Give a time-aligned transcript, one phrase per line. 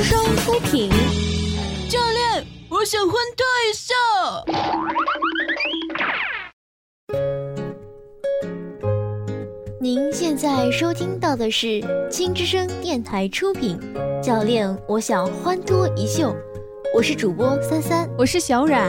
[0.00, 0.88] 之声出品。
[1.86, 3.94] 教练，我想换退下。
[9.78, 13.78] 您现在收听到的是青之声电台出品。
[14.22, 16.34] 教练，我想欢脱一秀。
[16.94, 18.88] 我是主播三三，我是小冉。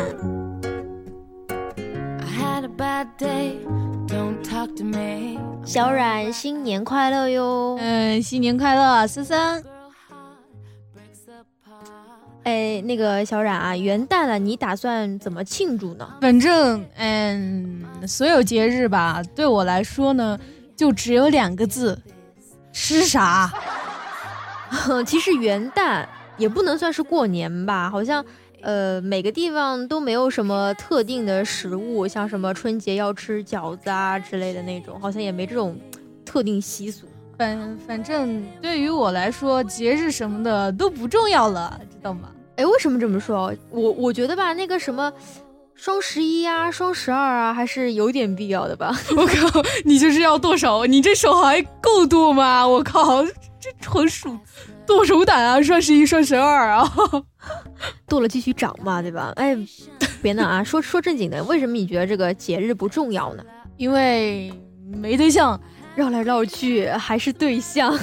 [5.66, 7.76] 小冉，新年快乐哟！
[7.82, 9.62] 嗯，新年快乐，三三。
[12.44, 16.08] 哎，那个小冉啊，元旦了，你打算怎么庆祝呢？
[16.20, 20.40] 反正，嗯，所有节日吧，对我来说呢，
[20.76, 22.02] 就只有两个字：
[22.74, 23.52] 吃啥。
[25.06, 26.06] 其实元旦
[26.38, 28.26] 也不能算是过年吧，好像，
[28.62, 35.78] 呃，每个地方都没有什么特定的食物，像什么春节要吃饺子啊之类的那种，好像也没这种
[36.26, 37.06] 特定习俗。
[37.38, 42.30] 反反正对于我来说，节日什么的都不重要了，知道吗？
[42.58, 43.54] 哎，为什么这么说？
[43.72, 45.12] 我我觉得吧，那个什么
[45.74, 48.96] 双十一啊、双十二啊，还是有点必要的吧。
[49.18, 52.68] 我靠，你这是要剁手，你这手还够剁吗？
[52.68, 53.24] 我靠，
[53.60, 54.38] 这纯属
[54.86, 55.62] 剁手党啊！
[55.62, 56.94] 双十一、双十二啊，
[58.08, 59.34] 剁了继续涨嘛，对吧？
[59.38, 59.58] 哎，
[60.22, 63.44] 别闹啊，说说正经的，为什么你觉得这个节日不重要呢？
[63.78, 64.54] 因为
[64.86, 65.60] 没对象。
[65.96, 67.98] 绕来绕去还是对象，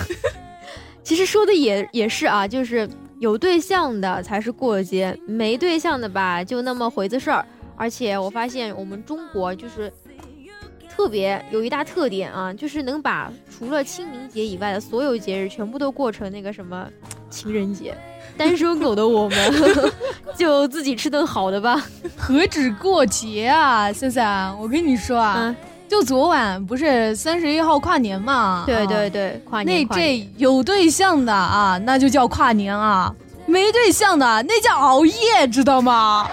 [1.02, 7.44] 其实说的也也是啊，就是有对象的才是过节，没对象的吧就那么回子事儿。
[7.76, 9.92] 而且我发现我们中国就是
[10.94, 16.88] 特别有一大特点啊，就是能把除了清明节以外的所有节日全部都过成那个什么
[17.30, 17.96] 情人节。
[18.36, 19.54] 单身狗的我们
[20.36, 21.82] 就自己吃顿好的吧，
[22.16, 24.24] 何止过节啊，森森，
[24.58, 25.54] 我跟你说啊。
[25.88, 28.64] 就昨晚不是三十一号跨年嘛？
[28.66, 29.88] 对对对，跨年。
[29.88, 33.10] 那这有对象的啊，那就叫跨年啊；
[33.46, 36.28] 没对象的那叫熬夜，知道吗？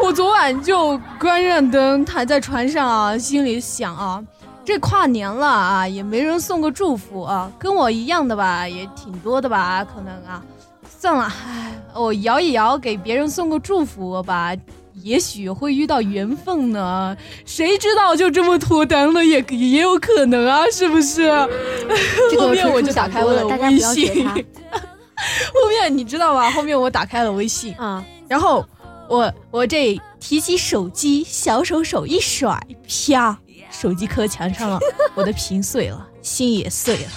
[0.00, 4.20] 我昨晚就关上灯，躺在床上啊，心里想啊，
[4.64, 10.42] 这跨年了啊，也没人送个祝福啊，跟我一样的吧，也挺多的吧，可能啊，
[10.98, 14.52] 算了，唉，我摇一摇，给别人送个祝福吧。
[15.02, 21.30] 也许会遇到缘分呢，谁知道就这么脱单了也也有可能啊，是不是？
[22.38, 26.50] 后面我就打开了微信， 后面你知道吧？
[26.50, 28.64] 后面我打开了微信啊，然后
[29.08, 32.58] 我我这提起手机，小手手一甩，
[32.88, 33.38] 啪，
[33.70, 34.78] 手机磕墙上了，
[35.14, 37.10] 我的屏碎了，心也碎了。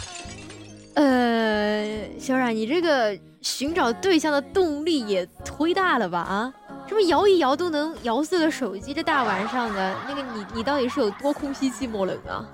[0.96, 6.19] 呃，小冉，你这个寻找对象的动力也忒大了吧？
[6.19, 6.53] 啊？
[6.88, 12.46] 这么摇一摇都能摇碎了手机，这大晚上的，那个你你到底是有多空虚寂寞冷啊？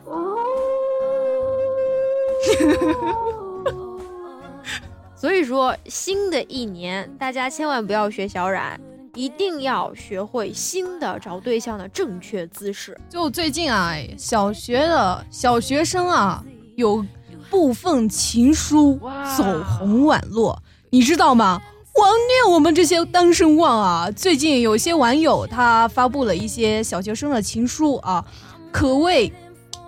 [5.16, 8.80] 所以说，新的一年大家千万不要学小冉，
[9.14, 13.00] 一定要学会新的找对象的正确姿势。
[13.08, 16.44] 就最近啊，小学的小学生啊，
[16.76, 17.06] 有
[17.52, 19.00] 部分情书
[19.38, 20.58] 走红网络，
[20.90, 21.62] 你知道吗？
[21.94, 24.12] 光虐我们这些单身汪啊！
[24.12, 28.24] 最近有些网友他发布了一些小学生的情书啊，
[28.72, 29.32] 可谓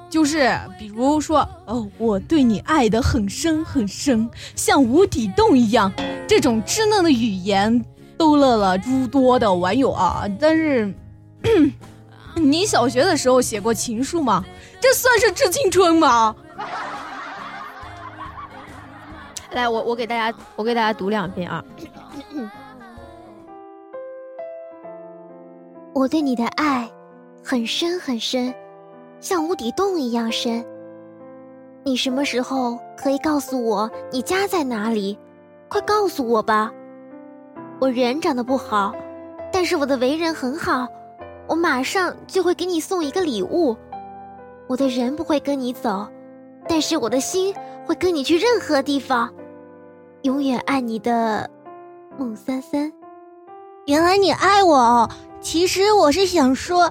[0.09, 5.91] 就是比如说哦，我对你爱的很深很深，像无底洞一样，
[6.27, 7.83] 这种稚嫩的语言
[8.17, 10.25] 逗乐了诸多的网友啊。
[10.39, 10.93] 但是，
[12.35, 14.43] 你小学的时候写过情书吗？
[14.81, 16.35] 这算是致青春吗？
[19.53, 21.63] 来，我我给大家我给大家读两遍啊。
[25.93, 26.89] 我对你的爱
[27.43, 28.53] 很深很深，
[29.19, 30.65] 像无底洞一样深。
[31.83, 35.17] 你什么时候可以告诉我你家在哪里？
[35.69, 36.71] 快告诉我吧。
[37.79, 38.93] 我人长得不好，
[39.51, 40.87] 但是我的为人很好。
[41.47, 43.75] 我马上就会给你送一个礼物。
[44.67, 46.07] 我的人不会跟你走，
[46.67, 47.53] 但是我的心
[47.85, 49.31] 会跟你去任何地方。
[50.23, 51.49] 永远爱你的。
[52.17, 52.93] 孟三三，
[53.87, 55.09] 原来你爱我哦。
[55.41, 56.83] 其实我是想说，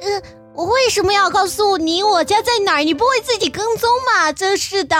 [0.00, 0.22] 呃，
[0.54, 2.84] 我为什么要告诉你我家在哪儿？
[2.84, 4.32] 你不会自己跟踪吗？
[4.32, 4.96] 真是的。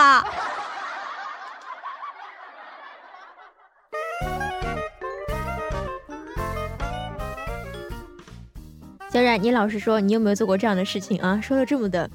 [9.11, 11.39] 小冉，你老实说，你有没有做过这样的事情啊？
[11.41, 12.07] 说的这么的。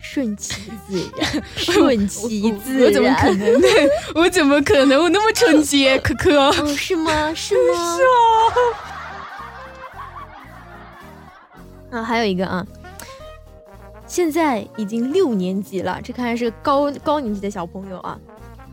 [0.00, 2.84] 顺其自然，顺其自然。
[2.86, 3.60] 我怎么可能？
[4.14, 5.02] 我怎么可能？
[5.02, 6.38] 我那么纯洁，可可。
[6.38, 7.34] 哦，是吗？
[7.34, 7.96] 是吗？
[7.96, 8.02] 是
[11.90, 11.98] 啊。
[11.98, 12.66] 啊，还有一个啊，
[14.06, 18.18] 现在已经六年级了，这看来是个高高年级的小朋友啊，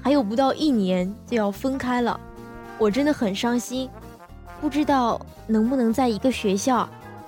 [0.02, 2.20] 还有不到一年就要分开了。
[2.78, 3.90] 我真的很伤心，
[4.60, 6.88] 不知道能不能在一个学校。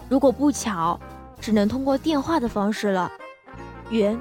[0.10, 1.00] 如果不巧，
[1.40, 3.10] 只能通过电话的方式了。
[3.90, 4.20] 圆，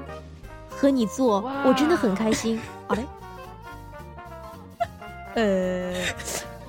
[0.69, 2.59] 和你做，我真的很开心。
[2.87, 3.05] 好嘞。
[5.35, 5.93] 呃，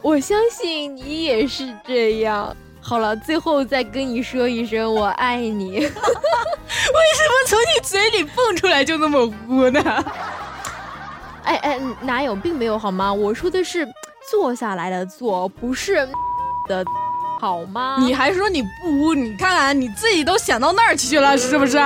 [0.02, 2.54] 我相信你也是这样。
[2.80, 5.72] 好了，最后再跟你说一声我爱你。
[5.80, 9.80] 为什么从你嘴里蹦出来就那么污呢？
[11.44, 13.12] 哎哎，哪有，并没有好吗？
[13.12, 13.86] 我说的是
[14.30, 16.06] 坐下来的坐，不是
[16.66, 16.84] 的。
[17.40, 17.98] 好吗？
[18.00, 19.14] 你还说你不污？
[19.14, 21.78] 你看看你自己都想到那儿去了，是不是？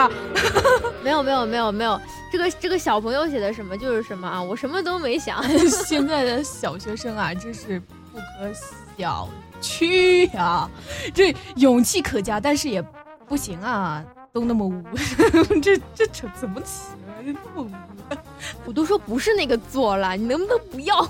[1.05, 2.01] 没有没有没有没有，
[2.31, 5.43] 这个这个小朋友写的什么就是什么啊，我什么都没想。
[5.85, 8.53] 现在的小学生啊，真是不可
[8.97, 9.29] 小
[9.61, 10.69] 觑呀！
[11.15, 12.83] 这勇气可嘉，但是也
[13.29, 14.03] 不行啊，
[14.33, 14.83] 都那么污，
[15.61, 17.71] 这这怎怎么起来那么污？
[18.65, 21.09] 我都说不是那个做了，你能不能不要？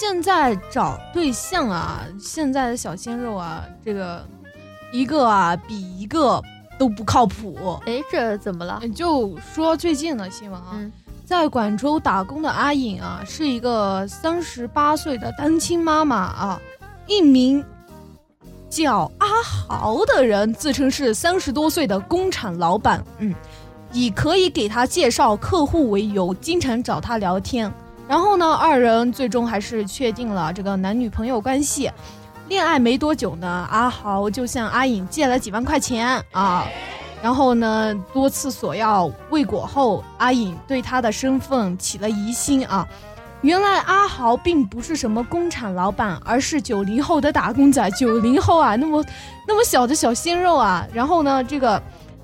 [0.00, 4.26] 现在找对象啊，现在的小鲜肉啊，这个
[4.92, 6.42] 一个啊比一个
[6.78, 7.78] 都不靠谱。
[7.84, 8.80] 哎，这怎么了？
[8.94, 10.80] 就说最近的新闻啊，
[11.26, 16.58] 在广州打工的阿颖啊，是一个三十八岁的单亲妈妈啊。
[17.06, 17.62] 一名
[18.70, 23.34] 叫阿豪的人自称是三十多岁的工厂老板，嗯，
[23.92, 27.70] 以可以给他介绍客户为由，经常找他聊天。
[28.10, 31.88] 然后呢，二人最终还是确定了这个男女朋友关系。
[32.48, 36.66] 恋爱没多久呢，阿豪就向阿颖借了几万块钱啊。
[37.22, 42.84] 然后呢，多次索要未果后，阿颖对他的身份起了疑心啊。
[43.42, 47.88] 原来阿豪并不是什么工厂老板，而是九零后的打工仔。
[47.92, 49.04] 九零后啊，那么
[49.46, 50.84] 那么小的小鲜肉啊。
[50.92, 51.80] 然后呢，这个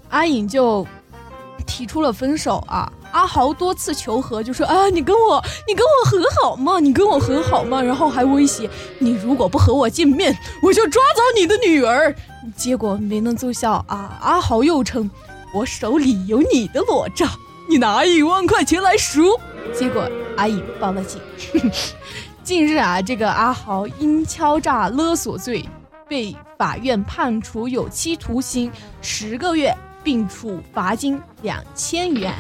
[0.09, 0.85] 阿颖就
[1.65, 2.93] 提出了分手啊。
[3.13, 6.79] 阿豪多次求和，就说啊，你跟我，你跟我和好吗？
[6.81, 7.81] 你跟我和好吗？
[7.83, 8.69] 然后还威胁
[8.99, 12.15] 你，如果不和我见面，我就抓走你的女儿。
[12.57, 14.19] 结果没能奏效啊！
[14.23, 15.11] 阿豪又称
[15.53, 17.27] 我手里有你的裸照，
[17.69, 19.39] 你拿一万块钱来赎。
[19.75, 21.21] 结果阿颖报了警。
[22.45, 25.69] 近日啊，这个阿豪因敲诈勒索罪
[26.09, 28.71] 被法院判处有期徒刑
[29.03, 32.33] 十个月，并处罚金两千元。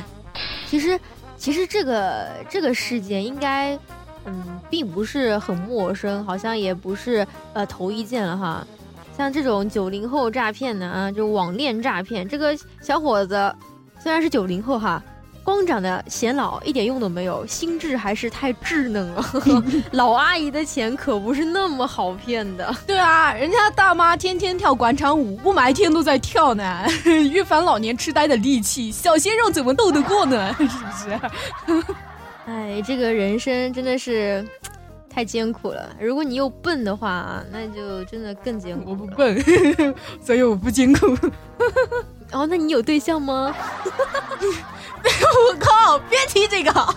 [0.69, 0.99] 其实，
[1.37, 3.79] 其实这个这个事件应该，
[4.25, 8.67] 嗯，并不是很陌生，好像也不是呃头一件了哈。
[9.17, 13.55] 像这种九零后诈骗的啊，就网恋诈骗，这个小伙子
[13.99, 15.03] 虽然是九零后哈。
[15.47, 19.25] 光长得显老一点用都没有，心智还是太稚嫩了。
[19.93, 22.75] 老阿姨的钱可不是那么好骗的。
[22.85, 30.53] 对啊，人家大妈天天跳广场舞，雾霾天都在跳呢， 预防老年痴呆的利器，小鲜肉怎么斗得过呢？
[30.59, 31.87] 是不是？
[32.47, 34.45] 哎，这个人生真的是
[35.09, 35.95] 太艰苦了。
[36.01, 38.91] 如果你又笨的话啊，那就真的更艰苦。
[38.91, 39.41] 我不笨，
[40.21, 41.17] 所以我不艰苦。
[42.33, 43.55] 哦，那你有对象吗？
[45.25, 45.99] 我靠！
[46.11, 46.73] 别提这个。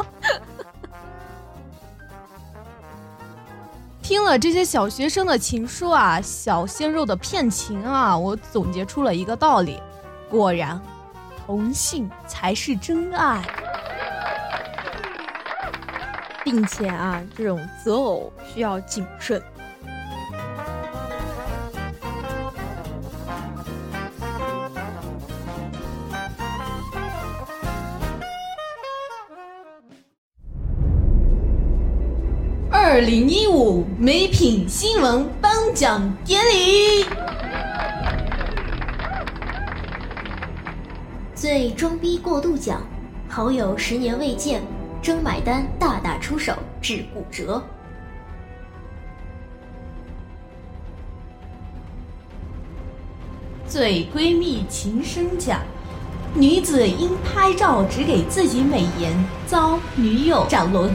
[4.01, 9.79] 听了这些小学生的情书啊，小鲜肉的骗情啊，我总结出了一个道理：
[10.29, 10.81] 果然，
[11.45, 13.43] 同性才是真爱，
[16.43, 19.39] 并且啊，这种择偶需要谨慎。
[32.99, 37.05] 二零一五美品新闻颁奖典礼，
[41.33, 42.81] 最装逼过度奖，
[43.29, 44.61] 好友十年未见，
[45.01, 47.63] 真买单，大打出手致骨折。
[53.65, 55.61] 最闺蜜情深奖，
[56.33, 60.93] 女子因拍照只给自己美颜，遭女友斩轮。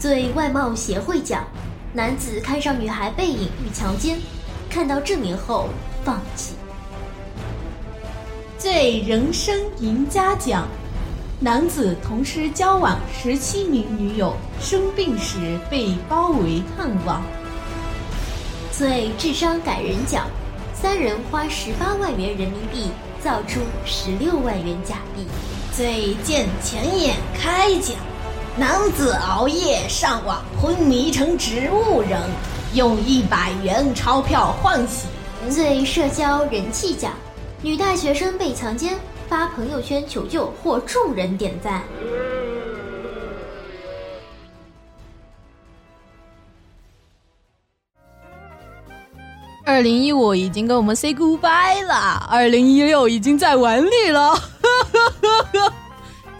[0.00, 1.44] 最外貌协会奖，
[1.92, 4.18] 男子看上女孩背影欲强奸，
[4.70, 5.68] 看到证明后
[6.02, 6.54] 放弃。
[8.56, 10.66] 最人生赢家奖，
[11.38, 17.22] 男子同时交往十七名女友，生病时被包围探望。
[18.72, 20.26] 最智商感人奖，
[20.72, 22.90] 三人花十八万元人民币
[23.22, 25.26] 造出十六万元假币。
[25.76, 27.96] 最见钱眼开奖，
[28.60, 32.20] 男子熬夜上网昏迷成植物人，
[32.74, 35.08] 用一百元钞票换醒。
[35.48, 37.14] 最社交人气奖，
[37.62, 38.98] 女大学生被强奸，
[39.30, 41.82] 发朋友圈求救，获众人点赞。
[49.64, 54.34] 二零一五已经跟我们 say goodbye 了，二零一六已经在碗里了。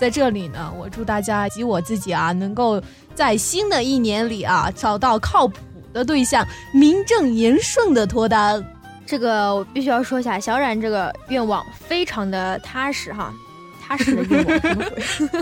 [0.00, 2.83] 在这里呢，我祝大家及我自己啊，能够
[3.14, 5.59] 在新的一年里啊，找到靠谱
[5.92, 6.42] 的对象，
[6.73, 8.64] 名正言顺的脱单。
[9.04, 13.30] 这个我必须要说一下，小冉这个愿望非常的踏实哈，
[13.87, 14.85] 踏实的愿望什么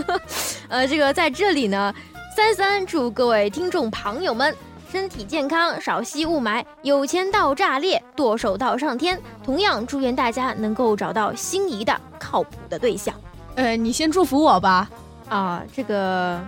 [0.01, 0.17] 鬼？
[0.67, 1.95] 呃，这个在这里呢，
[2.35, 4.53] 三三祝各位听众朋友们
[4.91, 9.17] 身体健康，少吸雾霾，有钱到炸裂，剁手到上天。
[9.41, 13.15] 同样祝愿大家能够找到心仪的靠谱的对象。
[13.59, 14.89] 呃，你先祝福我吧。
[15.27, 16.39] 啊，这个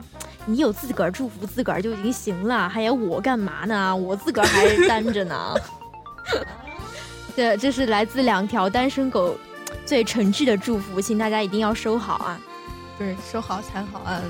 [0.46, 3.94] 你有自个儿祝福自个儿就已经行了，还要我干嘛呢？
[3.94, 5.53] 我自个儿还单着呢。
[7.36, 9.38] 这这是来自两条单身狗
[9.86, 12.39] 最诚挚的祝福，请大家一定要收好啊！
[12.98, 14.22] 对，收好才好啊！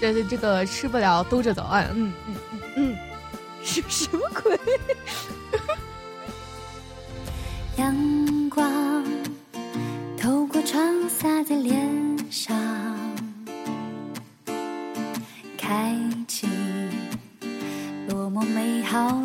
[0.00, 1.84] 这这个吃不了兜着走啊！
[1.94, 2.96] 嗯嗯嗯嗯，
[3.62, 4.58] 什什么鬼？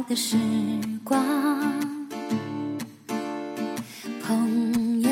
[0.10, 0.36] 的时
[1.04, 1.24] 光。
[4.24, 5.10] 朋友，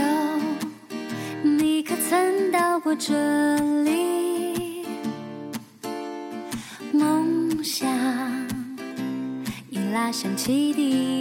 [1.44, 3.13] 你可曾到过这
[3.84, 4.88] 里？
[6.92, 7.88] 梦想
[9.70, 11.17] 已拉响汽笛，